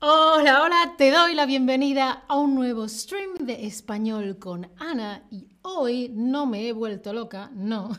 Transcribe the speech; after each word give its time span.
Hola, 0.00 0.62
hola, 0.62 0.94
te 0.98 1.10
doy 1.10 1.34
la 1.34 1.46
bienvenida 1.46 2.24
a 2.26 2.36
un 2.36 2.54
nuevo 2.54 2.88
stream 2.88 3.34
de 3.38 3.66
español 3.66 4.38
con 4.38 4.68
Ana 4.78 5.22
y 5.30 5.46
hoy 5.62 6.10
no 6.12 6.46
me 6.46 6.66
he 6.66 6.72
vuelto 6.72 7.12
loca, 7.12 7.50
no, 7.54 7.90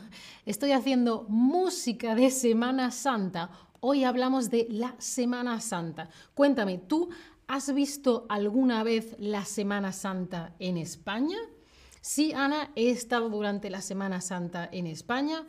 estoy 0.44 0.72
haciendo 0.72 1.24
música 1.28 2.14
de 2.14 2.30
Semana 2.30 2.90
Santa. 2.90 3.50
Hoy 3.80 4.04
hablamos 4.04 4.50
de 4.50 4.66
la 4.68 4.94
Semana 4.98 5.60
Santa. 5.60 6.10
Cuéntame, 6.34 6.78
¿tú 6.78 7.08
has 7.46 7.72
visto 7.72 8.26
alguna 8.28 8.82
vez 8.82 9.16
la 9.18 9.44
Semana 9.44 9.92
Santa 9.92 10.54
en 10.58 10.76
España? 10.76 11.38
Sí, 12.02 12.34
Ana, 12.34 12.70
he 12.76 12.90
estado 12.90 13.30
durante 13.30 13.70
la 13.70 13.80
Semana 13.80 14.20
Santa 14.20 14.68
en 14.70 14.86
España. 14.86 15.42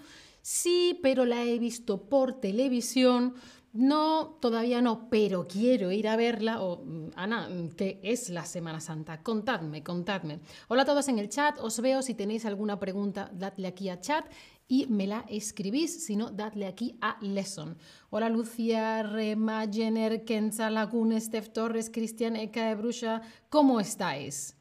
Sí, 0.48 1.00
pero 1.02 1.26
la 1.26 1.44
he 1.44 1.58
visto 1.58 2.08
por 2.08 2.40
televisión. 2.40 3.34
No, 3.74 4.38
todavía 4.40 4.80
no, 4.80 5.10
pero 5.10 5.48
quiero 5.48 5.92
ir 5.92 6.08
a 6.08 6.16
verla. 6.16 6.60
Mm, 6.60 7.10
Ana, 7.16 7.50
mm, 7.50 7.70
¿qué 7.70 8.00
es 8.04 8.30
la 8.30 8.46
Semana 8.46 8.80
Santa? 8.80 9.24
Contadme, 9.24 9.82
contadme. 9.84 10.42
Hola 10.68 10.84
a 10.84 10.86
todos 10.86 11.08
en 11.08 11.18
el 11.18 11.30
chat, 11.30 11.58
os 11.60 11.80
veo. 11.80 12.04
Si 12.04 12.14
tenéis 12.14 12.46
alguna 12.46 12.80
pregunta, 12.80 13.32
dadle 13.34 13.66
aquí 13.66 13.90
a 13.90 14.00
chat 14.00 14.24
y 14.68 14.86
me 14.86 15.08
la 15.08 15.26
escribís. 15.30 16.06
Si 16.06 16.16
no, 16.16 16.30
dadle 16.30 16.68
aquí 16.68 16.96
a 17.02 17.18
Lesson. 17.22 17.76
Hola 18.12 18.30
Lucia, 18.30 19.02
Rema, 19.02 19.66
Jenner, 19.68 20.26
Kenza, 20.26 20.70
Laguna, 20.70 21.20
Steph 21.20 21.54
Torres, 21.54 21.90
Cristian, 21.90 22.36
Eka 22.36 22.68
de 22.68 22.76
Bruja. 22.76 23.24
¿Cómo 23.50 23.80
estáis? 23.80 24.56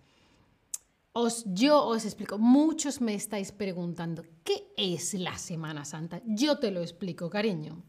Os, 1.17 1.45
yo 1.47 1.87
os 1.87 2.05
explico, 2.05 2.39
muchos 2.39 3.01
me 3.01 3.15
estáis 3.15 3.53
preguntando, 3.53 4.25
¿qué 4.43 4.67
es 4.77 5.15
la 5.15 5.39
Semana 5.39 5.85
Santa? 5.85 6.21
Yo 6.27 6.59
te 6.59 6.73
lo 6.73 6.81
explico, 6.81 7.31
cariño. 7.31 7.85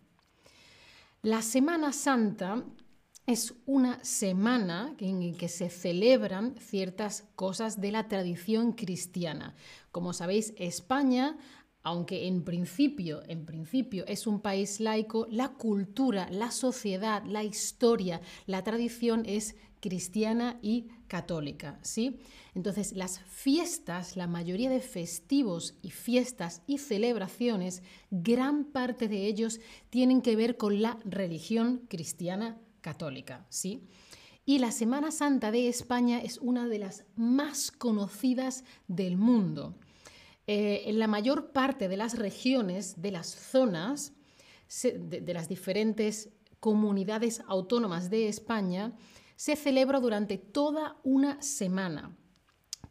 La 1.23 1.41
Semana 1.41 1.91
Santa 1.91 2.63
es 3.25 3.55
una 3.65 3.97
semana 4.03 4.93
en 4.99 5.31
la 5.31 5.37
que 5.39 5.47
se 5.47 5.71
celebran 5.71 6.53
ciertas 6.59 7.25
cosas 7.35 7.81
de 7.81 7.91
la 7.91 8.07
tradición 8.07 8.73
cristiana. 8.73 9.55
Como 9.91 10.13
sabéis, 10.13 10.53
España 10.57 11.35
aunque 11.85 12.27
en 12.27 12.43
principio, 12.43 13.21
en 13.27 13.45
principio 13.45 14.05
es 14.07 14.25
un 14.25 14.39
país 14.39 14.79
laico, 14.79 15.27
la 15.29 15.49
cultura, 15.49 16.27
la 16.31 16.49
sociedad, 16.49 17.23
la 17.25 17.43
historia, 17.43 18.21
la 18.47 18.63
tradición 18.63 19.21
es 19.27 19.55
cristiana 19.81 20.57
y 20.63 20.87
católica, 21.07 21.79
¿sí? 21.81 22.19
Entonces, 22.53 22.93
las 22.93 23.19
fiestas, 23.19 24.15
la 24.15 24.27
mayoría 24.27 24.69
de 24.69 24.81
festivos 24.81 25.75
y 25.81 25.91
fiestas 25.91 26.61
y 26.67 26.77
celebraciones, 26.77 27.83
gran 28.11 28.65
parte 28.65 29.07
de 29.07 29.25
ellos 29.27 29.59
tienen 29.89 30.21
que 30.21 30.35
ver 30.35 30.57
con 30.57 30.81
la 30.81 30.97
religión 31.05 31.81
cristiana 31.87 32.57
católica, 32.81 33.45
¿sí? 33.49 33.87
Y 34.45 34.59
la 34.59 34.71
Semana 34.71 35.11
Santa 35.11 35.49
de 35.49 35.67
España 35.67 36.19
es 36.19 36.37
una 36.37 36.67
de 36.67 36.77
las 36.77 37.03
más 37.15 37.71
conocidas 37.71 38.63
del 38.87 39.17
mundo. 39.17 39.75
Eh, 40.45 40.83
en 40.85 40.99
la 40.99 41.07
mayor 41.07 41.51
parte 41.51 41.87
de 41.87 41.97
las 41.97 42.19
regiones, 42.19 43.01
de 43.01 43.09
las 43.09 43.27
zonas, 43.27 44.13
de, 44.83 45.33
las 45.33 45.49
diferentes 45.49 46.29
comunidades 46.59 47.41
autónomas 47.47 48.11
de 48.11 48.27
España, 48.27 48.93
se 49.35 49.55
celebra 49.55 49.99
durante 49.99 50.37
toda 50.37 50.97
una 51.03 51.41
semana. 51.41 52.15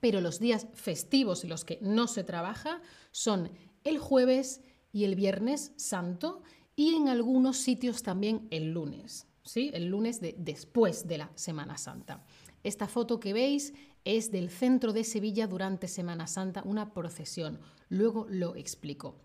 Pero 0.00 0.20
los 0.20 0.39
días 0.39 0.67
festivos 0.75 1.45
en 1.45 1.51
los 1.51 1.64
que 1.64 1.78
no 1.81 2.06
se 2.06 2.25
trabaja 2.25 2.83
son 3.11 3.51
el 3.84 3.98
jueves 3.98 4.61
y 4.92 5.05
el 5.05 5.14
viernes 5.14 5.73
santo 5.77 6.42
y 6.77 6.95
en 6.95 7.08
algunos 7.08 7.58
sitios 7.58 8.02
también 8.02 8.46
el 8.51 8.73
lunes, 8.73 9.27
¿sí? 9.45 9.70
El 9.74 9.86
lunes 9.86 10.20
de, 10.20 10.35
después 10.39 11.07
de 11.07 11.18
la 11.18 11.30
Semana 11.35 11.79
Santa. 11.79 12.24
Esta 12.63 12.89
foto 12.89 13.20
que 13.20 13.33
veis 13.33 13.74
es 14.05 14.30
del 14.30 14.51
centro 14.51 14.92
de 14.92 15.05
Sevilla 15.05 15.47
durante 15.47 15.89
Semana 15.89 16.27
Santa, 16.27 16.63
una 16.64 16.92
procesión. 16.92 17.61
Luego 17.89 18.27
lo 18.29 18.57
explico. 18.57 19.20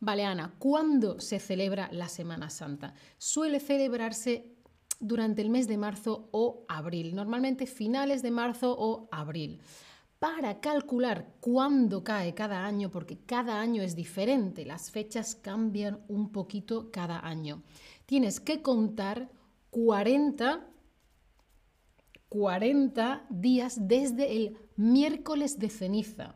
Vale, 0.00 0.24
Ana, 0.24 0.54
¿cuándo 0.58 1.20
se 1.20 1.38
celebra 1.38 1.88
la 1.92 2.08
Semana 2.08 2.50
Santa? 2.50 2.94
Suele 3.18 3.60
celebrarse 3.60 4.51
durante 5.02 5.42
el 5.42 5.50
mes 5.50 5.68
de 5.68 5.76
marzo 5.76 6.28
o 6.32 6.64
abril, 6.68 7.14
normalmente 7.14 7.66
finales 7.66 8.22
de 8.22 8.30
marzo 8.30 8.74
o 8.78 9.08
abril. 9.12 9.60
Para 10.18 10.60
calcular 10.60 11.34
cuándo 11.40 12.04
cae 12.04 12.32
cada 12.32 12.64
año, 12.64 12.90
porque 12.90 13.18
cada 13.26 13.60
año 13.60 13.82
es 13.82 13.96
diferente, 13.96 14.64
las 14.64 14.90
fechas 14.90 15.34
cambian 15.34 16.00
un 16.08 16.30
poquito 16.30 16.90
cada 16.92 17.26
año. 17.26 17.62
Tienes 18.06 18.40
que 18.40 18.62
contar 18.62 19.28
40 19.70 20.68
40 22.32 23.26
días 23.28 23.76
desde 23.88 24.34
el 24.34 24.56
miércoles 24.76 25.58
de 25.58 25.68
ceniza. 25.68 26.34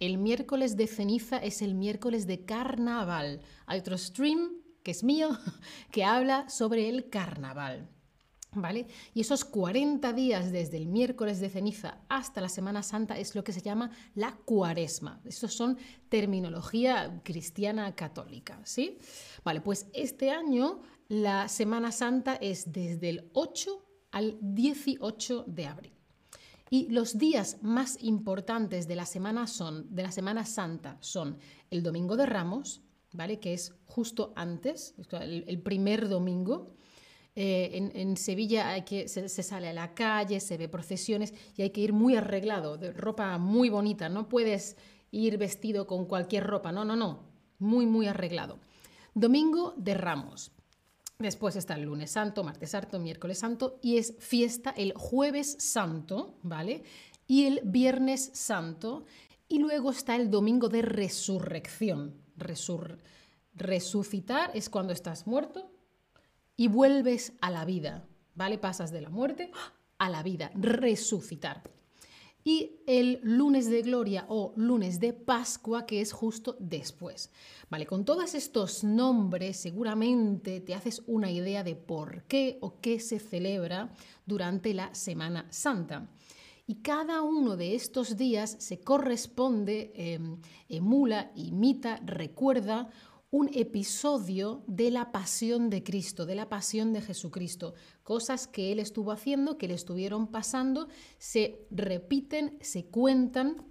El 0.00 0.16
miércoles 0.16 0.78
de 0.78 0.86
ceniza 0.86 1.36
es 1.36 1.60
el 1.60 1.74
miércoles 1.74 2.26
de 2.26 2.46
carnaval. 2.46 3.42
Hay 3.66 3.80
otro 3.80 3.98
stream 3.98 4.52
que 4.82 4.92
es 4.92 5.04
mío 5.04 5.28
que 5.92 6.04
habla 6.04 6.48
sobre 6.48 6.88
el 6.88 7.10
carnaval. 7.10 7.90
¿Vale? 8.58 8.86
Y 9.12 9.20
esos 9.20 9.44
40 9.44 10.14
días 10.14 10.50
desde 10.50 10.78
el 10.78 10.86
miércoles 10.86 11.40
de 11.40 11.50
ceniza 11.50 11.98
hasta 12.08 12.40
la 12.40 12.48
Semana 12.48 12.82
Santa 12.82 13.18
es 13.18 13.34
lo 13.34 13.44
que 13.44 13.52
se 13.52 13.60
llama 13.60 13.90
la 14.14 14.34
cuaresma. 14.34 15.20
Estos 15.26 15.52
son 15.52 15.76
terminología 16.08 17.20
cristiana 17.22 17.94
católica, 17.94 18.58
¿sí? 18.64 18.98
Vale, 19.44 19.60
pues 19.60 19.88
este 19.92 20.30
año 20.30 20.80
la 21.08 21.48
Semana 21.48 21.92
Santa 21.92 22.36
es 22.36 22.72
desde 22.72 23.10
el 23.10 23.30
8 23.34 23.84
al 24.12 24.38
18 24.40 25.44
de 25.46 25.66
abril. 25.66 25.92
Y 26.70 26.88
los 26.88 27.18
días 27.18 27.58
más 27.62 28.02
importantes 28.02 28.88
de 28.88 28.96
la 28.96 29.06
semana 29.06 29.46
son 29.46 29.94
de 29.94 30.02
la 30.02 30.10
Semana 30.10 30.44
Santa 30.44 30.96
son 31.00 31.38
el 31.70 31.82
Domingo 31.82 32.16
de 32.16 32.26
Ramos, 32.26 32.82
¿vale? 33.12 33.38
Que 33.38 33.54
es 33.54 33.72
justo 33.86 34.32
antes, 34.36 34.94
el, 35.20 35.62
primer 35.62 36.08
domingo. 36.08 36.74
Eh, 37.38 37.90
en, 37.94 38.16
Sevilla 38.16 38.70
hay 38.70 38.82
que, 38.82 39.08
se, 39.08 39.28
sale 39.28 39.68
a 39.68 39.74
la 39.74 39.92
calle, 39.92 40.40
se 40.40 40.56
ve 40.56 40.70
procesiones 40.70 41.34
y 41.54 41.60
hay 41.62 41.70
que 41.70 41.82
ir 41.82 41.92
muy 41.92 42.16
arreglado, 42.16 42.78
de 42.78 42.92
ropa 42.92 43.36
muy 43.36 43.68
bonita. 43.68 44.08
No 44.08 44.26
puedes 44.26 44.78
ir 45.10 45.36
vestido 45.36 45.86
con 45.86 46.06
cualquier 46.06 46.44
ropa, 46.44 46.72
no, 46.72 46.86
no, 46.86 46.96
no. 46.96 47.24
Muy, 47.58 47.84
muy 47.84 48.06
arreglado. 48.06 48.58
Domingo 49.14 49.74
de 49.76 49.92
Ramos. 49.94 50.50
Después 51.18 51.56
está 51.56 51.74
el 51.74 51.82
lunes 51.82 52.10
santo, 52.10 52.42
martes 52.42 52.70
santo, 52.70 52.98
miércoles 52.98 53.38
santo 53.38 53.78
y 53.82 53.98
es 53.98 54.14
fiesta 54.18 54.74
el 54.76 54.94
jueves 54.94 55.56
santo, 55.58 56.38
¿vale? 56.42 56.84
Y 57.26 57.44
el 57.44 57.60
viernes 57.64 58.30
santo. 58.32 59.04
Y 59.48 59.58
luego 59.58 59.90
está 59.90 60.16
el 60.16 60.30
domingo 60.30 60.68
de 60.68 60.82
resurrección. 60.82 62.14
resucitar 63.54 64.50
es 64.54 64.68
cuando 64.70 64.92
estás 64.92 65.26
muerto 65.26 65.75
y 66.56 66.68
vuelves 66.68 67.32
a 67.40 67.50
la 67.50 67.64
vida, 67.64 68.06
¿vale? 68.34 68.58
Pasas 68.58 68.90
de 68.90 69.00
la 69.00 69.10
muerte 69.10 69.50
a 69.98 70.10
la 70.10 70.22
vida, 70.22 70.50
resucitar 70.54 71.62
y 72.46 72.78
el 72.86 73.18
lunes 73.24 73.68
de 73.68 73.82
gloria 73.82 74.24
o 74.28 74.52
lunes 74.54 75.00
de 75.00 75.12
Pascua, 75.12 75.84
que 75.84 76.00
es 76.00 76.12
justo 76.12 76.56
después. 76.60 77.32
Vale, 77.68 77.86
con 77.86 78.04
todos 78.04 78.36
estos 78.36 78.84
nombres 78.84 79.56
seguramente 79.56 80.60
te 80.60 80.72
haces 80.72 81.02
una 81.08 81.28
idea 81.28 81.64
de 81.64 81.74
por 81.74 82.22
qué 82.28 82.58
o 82.60 82.80
qué 82.80 83.00
se 83.00 83.18
celebra 83.18 83.92
durante 84.26 84.74
la 84.74 84.94
Semana 84.94 85.48
Santa. 85.50 86.08
Y 86.68 86.76
cada 86.82 87.20
uno 87.20 87.56
de 87.56 87.74
estos 87.74 88.16
días 88.16 88.54
se 88.60 88.78
corresponde, 88.78 89.90
em, 89.96 90.40
emula, 90.68 91.32
imita, 91.34 92.00
recuerda 92.04 92.90
un 93.36 93.50
episodio 93.52 94.64
de 94.66 94.90
la 94.90 95.12
pasión 95.12 95.68
de 95.68 95.82
Cristo, 95.82 96.24
de 96.24 96.34
la 96.34 96.48
pasión 96.48 96.94
de 96.94 97.02
Jesucristo. 97.02 97.74
Cosas 98.02 98.46
que 98.46 98.72
Él 98.72 98.78
estuvo 98.78 99.12
haciendo, 99.12 99.58
que 99.58 99.68
le 99.68 99.74
estuvieron 99.74 100.28
pasando, 100.28 100.88
se 101.18 101.66
repiten, 101.70 102.56
se 102.62 102.86
cuentan 102.86 103.62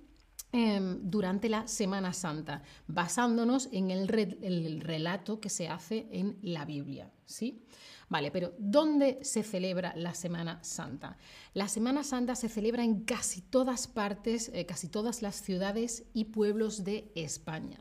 em, 0.52 1.00
durante 1.02 1.50
la 1.50 1.68
Semana 1.68 2.14
Santa, 2.14 2.62
basándonos 2.86 3.68
en 3.72 3.90
el, 3.90 4.08
el, 4.44 4.82
relato 4.82 5.40
que 5.40 5.50
se 5.50 5.68
hace 5.68 6.08
en 6.12 6.38
la 6.44 6.64
Biblia. 6.66 7.12
¿sí? 7.26 7.66
Vale, 8.08 8.30
pero 8.30 8.54
¿dónde 8.60 9.18
se 9.24 9.42
celebra 9.42 9.96
la 9.96 10.14
Semana 10.14 10.64
Santa? 10.64 11.18
La 11.56 11.68
Semana 11.68 12.04
Santa 12.04 12.36
se 12.36 12.50
celebra 12.50 12.84
en 12.84 13.04
casi 13.04 13.42
todas 13.42 13.88
partes, 13.88 14.52
eh, 14.54 14.68
casi 14.68 14.90
todas 14.90 15.24
las 15.24 15.38
ciudades 15.38 16.04
y 16.14 16.26
pueblos 16.26 16.84
de 16.84 17.12
España. 17.16 17.80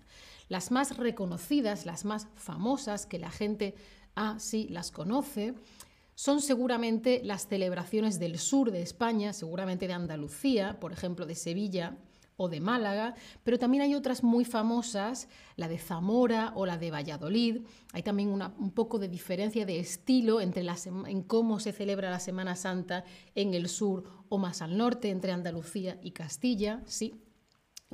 Las 0.49 0.71
más 0.71 0.97
reconocidas, 0.97 1.87
las 1.87 2.05
más 2.05 2.29
famosas, 2.37 3.07
que 3.07 3.19
la 3.19 3.31
gente, 3.31 3.75
ah, 4.15 4.37
sí, 4.39 4.69
las 4.71 4.91
conoce, 4.91 5.55
son 6.15 6.41
seguramente 6.41 7.21
las 7.25 7.49
celebraciones 7.49 8.19
del 8.19 8.39
sur 8.39 8.71
de 8.71 8.83
España, 8.83 9.33
seguramente 9.33 9.89
de 9.89 9.95
Andalucía, 9.95 10.79
por 10.79 10.93
ejemplo, 10.93 11.27
de 11.27 11.35
Sevilla, 11.35 11.97
o 12.37 12.49
de 12.49 12.61
Málaga, 12.61 13.15
pero 13.43 13.59
también 13.59 13.83
hay 13.83 13.95
otras 13.95 14.23
muy 14.23 14.45
famosas, 14.45 15.29
la 15.57 15.69
de 15.69 15.79
Zamora 15.79 16.53
o 16.57 16.67
la 16.67 16.79
de 16.79 16.91
Valladolid. 16.91 17.63
Hay 17.93 18.03
también 18.03 18.31
un 18.31 18.71
poco 18.73 18.99
de 18.99 19.09
diferencia 19.09 19.65
de 19.67 19.79
estilo 19.79 20.41
entre 20.41 20.65
en 21.07 21.23
cómo 21.23 21.61
se 21.61 21.73
celebra 21.73 22.11
la 22.11 22.21
Semana 22.21 22.57
Santa 22.57 23.05
en 23.35 23.55
el 23.55 23.69
sur 23.69 24.05
o 24.29 24.39
más 24.39 24.63
al 24.63 24.77
norte, 24.77 25.11
entre 25.11 25.33
Andalucía 25.33 25.99
y 26.03 26.11
Castilla, 26.11 26.83
sí. 26.87 27.15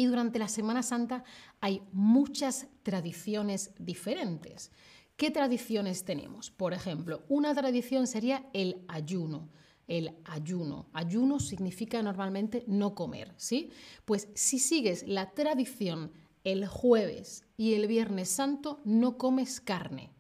Y 0.00 0.06
durante 0.06 0.38
la 0.38 0.49
Semana 0.49 0.82
Santa 0.82 1.25
hay 1.61 1.82
muchas 1.93 2.69
tradiciones 2.82 3.73
diferentes. 3.79 4.73
¿Qué 5.19 5.31
tradiciones 5.31 6.06
tenemos? 6.06 6.50
Por 6.50 6.73
ejemplo, 6.73 7.23
una 7.29 7.55
tradición 7.55 8.06
sería 8.06 8.49
el 8.55 8.82
ayuno 8.88 9.50
el 9.88 10.14
ayuno. 10.25 10.88
Ayuno 10.94 11.38
significa 11.38 12.00
normalmente 12.00 12.64
no 12.67 12.94
comer, 12.94 13.35
¿sí? 13.37 13.70
Pues 14.06 14.29
si 14.35 14.58
sigues 14.58 15.06
la 15.06 15.32
tradición 15.32 16.12
el 16.44 16.67
jueves 16.67 17.44
y 17.58 17.75
el 17.75 17.87
viernes 17.87 18.31
santo, 18.31 18.81
no 18.85 19.19
comes 19.19 19.61
carne. 19.61 20.12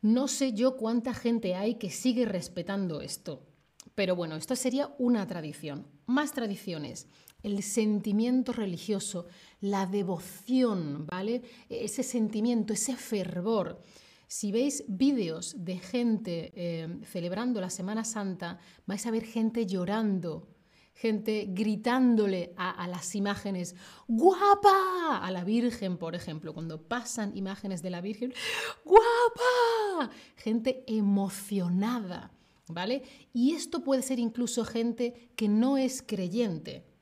No 0.00 0.28
sé 0.28 0.54
yo 0.54 0.76
cuánta 0.76 1.12
gente 1.12 1.56
hay 1.56 1.74
que 1.74 1.90
sigue 1.90 2.24
respetando 2.24 3.00
esto, 3.00 3.44
pero 3.94 4.16
bueno, 4.16 4.36
esto 4.36 4.56
sería 4.56 4.94
una 4.98 5.26
tradición. 5.26 5.86
Más 6.06 6.32
tradiciones, 6.32 7.08
el 7.44 7.62
sentimiento 7.62 8.52
religioso, 8.52 9.26
la 9.60 9.86
devoción, 9.86 11.06
¿vale? 11.06 11.42
Ese 11.68 12.02
sentimiento, 12.02 12.72
ese 12.72 12.96
fervor. 12.96 13.80
Si 14.26 14.50
veis 14.50 14.84
vídeos 14.88 15.54
de 15.58 15.78
gente 15.78 16.52
eh, 16.56 16.98
celebrando 17.04 17.60
la 17.60 17.70
Semana 17.70 18.04
Santa, 18.04 18.58
vais 18.86 19.06
a 19.06 19.10
ver 19.10 19.24
gente 19.24 19.66
llorando, 19.66 20.48
gente 20.94 21.46
gritándole 21.50 22.54
a, 22.56 22.88
las 22.88 23.14
imágenes, 23.14 23.76
¡guapa! 24.08 25.18
A 25.18 25.30
la 25.30 25.44
Virgen, 25.44 25.98
por 25.98 26.14
ejemplo, 26.14 26.54
cuando 26.54 26.80
pasan 26.80 27.36
imágenes 27.36 27.82
de 27.82 27.90
la 27.90 28.00
Virgen, 28.00 28.32
¡guapa! 28.84 30.10
Gente 30.36 30.82
emocionada, 30.86 32.32
¿vale? 32.68 33.02
Y 33.34 33.52
esto 33.52 33.84
puede 33.84 34.02
ser 34.02 34.18
incluso 34.18 34.64
gente 34.64 35.30
que 35.36 35.48
no 35.48 35.76
es 35.76 36.02
creyente. 36.02 36.93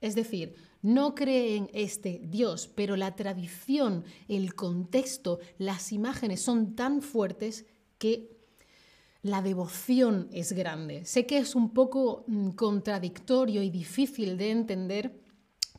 Es 0.00 0.14
decir, 0.14 0.54
no 0.82 1.14
cree 1.14 1.56
en 1.56 1.70
este 1.72 2.20
Dios, 2.24 2.70
pero 2.72 2.96
la 2.96 3.16
tradición, 3.16 4.04
el 4.28 4.54
contexto, 4.54 5.40
las 5.58 5.92
imágenes 5.92 6.40
son 6.40 6.76
tan 6.76 7.02
fuertes 7.02 7.66
que 7.98 8.38
la 9.22 9.42
devoción 9.42 10.28
es 10.32 10.52
grande. 10.52 11.04
Sé 11.04 11.26
que 11.26 11.38
es 11.38 11.54
un 11.54 11.70
poco 11.70 12.24
mm, 12.28 12.50
contradictorio 12.50 13.62
y 13.62 13.70
difícil 13.70 14.38
de 14.38 14.50
entender, 14.50 15.20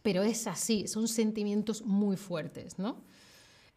pero 0.02 0.24
es 0.24 0.48
así, 0.48 0.88
son 0.88 1.08
sentimientos 1.08 1.84
muy 1.84 2.18
fuertes, 2.18 2.78
¿no? 2.78 3.04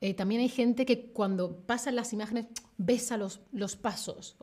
Eh, 0.01 0.15
también 0.15 0.41
hay 0.41 0.49
gente 0.49 0.85
que 0.85 1.13
cuando 1.13 1.59
pasan 1.65 1.95
las 1.95 2.13
imágenes 2.13 2.47
besa 2.77 3.17
los, 3.17 3.41
los 3.53 3.77
pasos. 3.77 4.37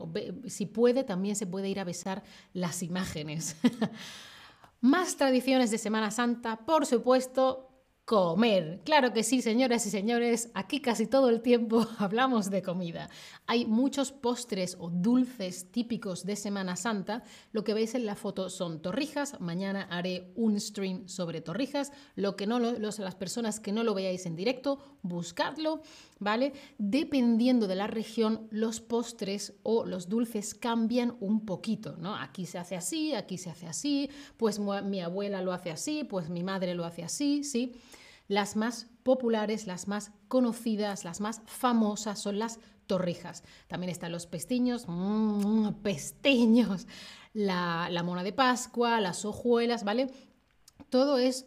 si 0.46 0.64
puede, 0.64 1.04
también 1.04 1.36
se 1.36 1.46
puede 1.46 1.68
ir 1.68 1.78
a 1.78 1.84
besar 1.84 2.22
las 2.54 2.82
imágenes. 2.82 3.56
Más 4.80 5.16
tradiciones 5.16 5.70
de 5.70 5.76
Semana 5.76 6.10
Santa, 6.10 6.64
por 6.64 6.86
supuesto, 6.86 7.69
comer. 8.10 8.80
Claro 8.84 9.12
que 9.12 9.22
sí, 9.22 9.40
señoras 9.40 9.86
y 9.86 9.90
señores, 9.90 10.50
aquí 10.54 10.80
casi 10.80 11.06
todo 11.06 11.28
el 11.28 11.42
tiempo 11.42 11.86
hablamos 11.98 12.50
de 12.50 12.60
comida. 12.60 13.08
Hay 13.46 13.66
muchos 13.66 14.10
postres 14.10 14.76
o 14.80 14.90
dulces 14.90 15.70
típicos 15.70 16.26
de 16.26 16.34
Semana 16.34 16.74
Santa. 16.74 17.22
Lo 17.52 17.62
que 17.62 17.72
veis 17.72 17.94
en 17.94 18.06
la 18.06 18.16
foto 18.16 18.50
son 18.50 18.82
torrijas. 18.82 19.40
Mañana 19.40 19.86
haré 19.92 20.32
un 20.34 20.58
stream 20.58 21.06
sobre 21.06 21.40
torrijas. 21.40 21.92
Lo 22.16 22.34
que 22.34 22.48
no 22.48 22.58
los, 22.58 22.98
las 22.98 23.14
personas 23.14 23.60
que 23.60 23.70
no 23.70 23.84
lo 23.84 23.94
veáis 23.94 24.26
en 24.26 24.34
directo, 24.34 24.80
buscadlo, 25.02 25.80
¿vale? 26.18 26.52
Dependiendo 26.78 27.68
de 27.68 27.76
la 27.76 27.86
región, 27.86 28.48
los 28.50 28.80
postres 28.80 29.54
o 29.62 29.86
los 29.86 30.08
dulces 30.08 30.56
cambian 30.56 31.16
un 31.20 31.46
poquito, 31.46 31.96
¿no? 31.96 32.16
Aquí 32.16 32.44
se 32.44 32.58
hace 32.58 32.74
así, 32.74 33.14
aquí 33.14 33.38
se 33.38 33.50
hace 33.50 33.68
así, 33.68 34.10
pues 34.36 34.58
mi 34.58 35.00
abuela 35.00 35.42
lo 35.42 35.52
hace 35.52 35.70
así, 35.70 36.02
pues 36.02 36.28
mi 36.28 36.42
madre 36.42 36.74
lo 36.74 36.84
hace 36.84 37.04
así, 37.04 37.44
¿sí? 37.44 37.76
Las 38.30 38.54
más 38.54 38.86
populares, 39.02 39.66
las 39.66 39.88
más 39.88 40.12
conocidas, 40.28 41.04
las 41.04 41.20
más 41.20 41.42
famosas 41.46 42.20
son 42.20 42.38
las 42.38 42.60
torrijas. 42.86 43.42
También 43.66 43.90
están 43.90 44.12
los 44.12 44.26
pestiños, 44.26 44.84
mmm, 44.86 45.70
pestiños, 45.82 46.86
la, 47.32 47.88
la 47.90 48.04
mona 48.04 48.22
de 48.22 48.32
Pascua, 48.32 49.00
las 49.00 49.24
hojuelas, 49.24 49.82
¿vale? 49.82 50.12
Todo 50.90 51.18
es 51.18 51.46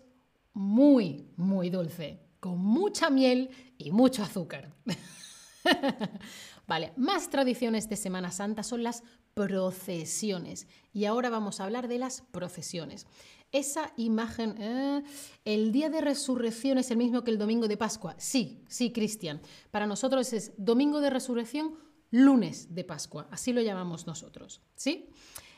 muy, 0.51 1.31
muy 1.37 1.69
dulce, 1.69 2.19
con 2.41 2.59
mucha 2.59 3.09
miel 3.09 3.49
y 3.77 3.93
mucho 3.93 4.21
azúcar. 4.21 4.73
vale, 6.67 6.93
más 6.95 7.29
tradiciones 7.29 7.89
de 7.89 7.95
Semana 7.95 8.31
Santa 8.31 8.63
son 8.63 8.83
las 8.83 9.03
procesiones. 9.33 10.67
Y 10.93 11.05
ahora 11.05 11.29
vamos 11.29 11.59
a 11.59 11.63
hablar 11.63 11.87
de 11.87 11.99
las 11.99 12.21
procesiones 12.31 13.07
esa 13.53 13.93
imagen, 13.97 14.55
eh, 14.59 15.03
el 15.45 15.71
día 15.71 15.89
de 15.89 16.01
resurrección 16.01 16.79
es 16.79 16.89
el 16.91 16.97
mismo 16.97 17.23
que 17.23 17.31
el 17.31 17.37
domingo 17.37 17.67
de 17.67 17.77
Pascua. 17.77 18.15
Sí, 18.17 18.63
sí, 18.67 18.91
Cristian. 18.91 19.41
Para 19.69 19.85
nosotros 19.85 20.33
es 20.33 20.51
domingo 20.57 20.99
de 20.99 21.11
resurrección, 21.11 21.75
lunes 22.09 22.73
de 22.73 22.83
Pascua. 22.83 23.27
Así 23.29 23.53
lo 23.53 23.61
llamamos 23.61 24.07
nosotros. 24.07 24.61
¿Sí? 24.75 25.07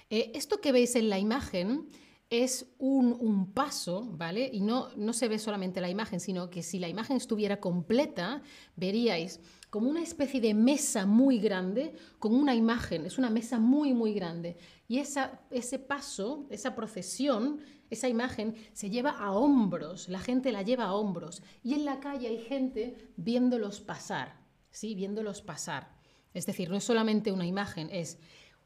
Eh, 0.10 0.34
esto 0.36 0.60
que 0.60 0.74
veis 0.74 0.96
en 0.96 1.10
la 1.10 1.20
imagen 1.20 1.90
es 2.30 2.74
un, 2.80 3.52
paso, 3.54 4.10
¿vale? 4.14 4.50
Y 4.52 4.62
no, 4.62 4.90
no 4.96 5.14
se 5.14 5.28
ve 5.28 5.40
solamente 5.40 5.80
la 5.80 5.90
imagen, 5.90 6.20
sino 6.20 6.50
que 6.50 6.64
si 6.64 6.80
la 6.80 6.88
imagen 6.88 7.18
estuviera 7.18 7.60
completa, 7.60 8.42
veríais 8.76 9.40
como 9.70 9.90
una 9.90 10.02
especie 10.02 10.42
de 10.42 10.54
mesa 10.54 11.06
muy 11.06 11.40
grande 11.40 11.94
con 12.20 12.34
una 12.34 12.56
imagen. 12.56 13.06
Es 13.06 13.18
una 13.18 13.30
mesa 13.30 13.60
muy, 13.60 13.94
muy 13.94 14.14
grande. 14.14 14.58
Y 14.88 15.00
esa, 15.00 15.42
ese 15.52 15.80
paso, 15.80 16.48
esa 16.50 16.76
procesión, 16.76 17.60
esa 17.90 18.10
imagen 18.10 18.56
se 18.74 18.90
lleva 18.90 19.12
a 19.12 19.32
hombros, 19.32 20.10
la 20.10 20.20
gente 20.20 20.52
la 20.52 20.64
lleva 20.64 20.86
a 20.86 20.94
hombros. 20.96 21.44
Y 21.64 21.74
en 21.74 21.86
la 21.86 22.00
calle 22.00 22.28
hay 22.28 22.40
gente 22.40 23.12
viéndolos 23.18 23.82
pasar, 23.82 24.40
¿sí? 24.72 24.96
Viéndolos 24.96 25.42
pasar. 25.42 25.96
Es 26.34 26.46
decir, 26.46 26.70
no 26.70 26.78
es 26.78 26.84
solamente 26.84 27.32
una 27.32 27.46
imagen, 27.46 27.90
es 27.92 28.18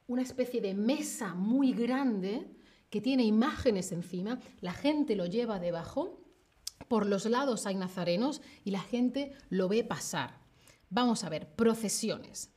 una 0.07 0.21
especie 0.21 0.61
de 0.61 0.73
mesa 0.73 1.35
muy 1.35 1.73
grande 1.73 2.58
que 2.89 3.01
tiene 3.01 3.23
imágenes 3.23 3.91
encima, 3.91 4.39
la 4.61 4.73
gente 4.73 5.15
lo 5.15 5.25
lleva 5.25 5.59
debajo, 5.59 6.19
por 6.87 7.05
los 7.05 7.25
lados 7.25 7.65
hay 7.65 7.75
nazarenos 7.75 8.41
y 8.63 8.71
la 8.71 8.81
gente 8.81 9.33
lo 9.49 9.67
ve 9.67 9.83
pasar. 9.83 10.39
Vamos 10.89 11.23
a 11.23 11.29
ver, 11.29 11.47
procesiones. 11.55 12.51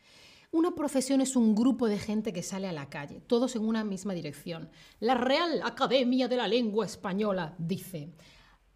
Una 0.51 0.75
procesión 0.75 1.21
es 1.21 1.35
un 1.35 1.55
grupo 1.55 1.89
de 1.89 1.99
gente 1.99 2.33
que 2.33 2.43
sale 2.43 2.69
a 2.69 2.73
la 2.73 2.91
calle, 2.91 3.21
todos 3.21 3.57
en 3.57 3.65
una 3.65 3.85
misma 3.85 4.13
dirección. 4.13 4.69
La 5.01 5.15
Real 5.15 5.63
Academia 5.65 6.29
de 6.29 6.37
la 6.37 6.47
Lengua 6.47 6.85
Española 6.85 7.55
dice, 7.59 8.13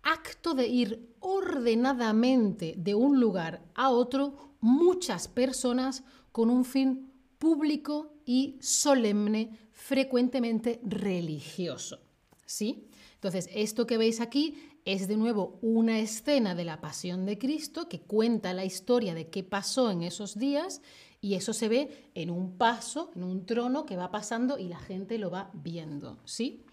acto 0.03 0.55
de 0.55 0.69
ir 0.69 1.15
ordenadamente 1.21 2.75
de 2.79 2.95
un 2.95 3.21
lugar 3.21 3.63
a 3.75 3.91
otro 3.91 4.55
muchas 4.61 5.29
personas 5.29 6.03
con 6.33 6.49
un 6.49 6.65
fin 6.65 7.13
público 7.39 8.15
y 8.25 8.57
solemne, 8.61 9.66
frecuentemente 9.87 10.81
religioso. 10.83 12.01
¿Sí? 12.45 12.89
Entonces, 13.15 13.49
esto 13.55 13.87
que 13.87 13.99
veis 13.99 14.21
aquí 14.21 14.55
es 14.85 15.09
de 15.09 15.17
nuevo 15.17 15.59
una 15.63 15.99
escena 15.99 16.55
de 16.55 16.65
la 16.65 16.81
pasión 16.81 17.25
de 17.25 17.39
Cristo 17.39 17.89
que 17.89 18.01
cuenta 18.01 18.53
la 18.53 18.65
historia 18.65 19.15
de 19.15 19.29
qué 19.29 19.43
pasó 19.43 19.91
en 19.91 20.03
esos 20.03 20.39
días 20.39 20.81
y 21.21 21.35
eso 21.35 21.53
se 21.53 21.69
ve 21.69 22.11
en 22.15 22.31
un 22.31 22.57
paso, 22.57 23.11
en 23.15 23.25
un 23.25 23.47
trono 23.47 23.87
que 23.87 23.97
va 23.97 24.11
pasando 24.11 24.59
y 24.59 24.69
la 24.69 24.79
gente 24.79 25.19
lo 25.19 25.31
va 25.31 25.51
viendo, 25.55 26.19
¿sí? 26.25 26.65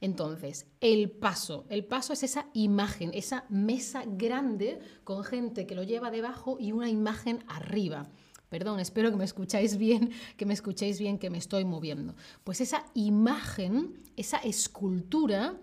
Entonces, 0.00 0.66
el 0.80 1.10
paso, 1.10 1.64
el 1.68 1.84
paso 1.84 2.12
es 2.12 2.22
esa 2.22 2.48
imagen, 2.54 3.10
esa 3.14 3.44
mesa 3.48 4.04
grande 4.06 4.78
con 5.04 5.24
gente 5.24 5.66
que 5.66 5.74
lo 5.74 5.82
lleva 5.82 6.10
debajo 6.10 6.56
y 6.60 6.72
una 6.72 6.88
imagen 6.88 7.44
arriba. 7.48 8.08
Perdón, 8.48 8.80
espero 8.80 9.10
que 9.10 9.16
me 9.16 9.24
escucháis 9.24 9.76
bien, 9.76 10.10
que 10.36 10.46
me 10.46 10.54
escuchéis 10.54 10.98
bien, 10.98 11.18
que 11.18 11.30
me 11.30 11.38
estoy 11.38 11.64
moviendo. 11.64 12.14
Pues 12.44 12.60
esa 12.60 12.84
imagen, 12.94 14.02
esa 14.16 14.38
escultura, 14.38 15.56